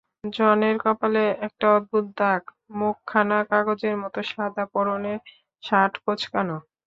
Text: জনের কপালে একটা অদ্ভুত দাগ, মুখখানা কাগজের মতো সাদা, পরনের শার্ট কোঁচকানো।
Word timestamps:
জনের 0.33 0.75
কপালে 0.83 1.23
একটা 1.47 1.65
অদ্ভুত 1.77 2.05
দাগ, 2.17 2.41
মুখখানা 2.77 3.39
কাগজের 3.49 3.95
মতো 4.03 4.19
সাদা, 4.31 4.63
পরনের 4.73 5.19
শার্ট 5.63 5.93
কোঁচকানো। 6.03 6.57